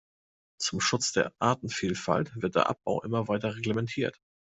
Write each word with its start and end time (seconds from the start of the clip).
Zum 0.59 0.81
Schutz 0.81 1.11
der 1.11 1.31
Artenvielfalt 1.37 2.31
wird 2.41 2.55
der 2.55 2.67
Abbau 2.71 3.03
immer 3.03 3.27
weiter 3.27 3.55
reglementiert. 3.55 4.19